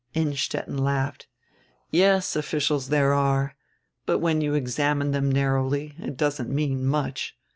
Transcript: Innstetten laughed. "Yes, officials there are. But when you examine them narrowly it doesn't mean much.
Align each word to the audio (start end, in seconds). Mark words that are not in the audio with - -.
Innstetten 0.15 0.79
laughed. 0.79 1.27
"Yes, 1.91 2.35
officials 2.35 2.89
there 2.89 3.13
are. 3.13 3.53
But 4.07 4.17
when 4.17 4.41
you 4.41 4.55
examine 4.55 5.11
them 5.11 5.31
narrowly 5.31 5.93
it 5.99 6.17
doesn't 6.17 6.49
mean 6.49 6.83
much. 6.83 7.37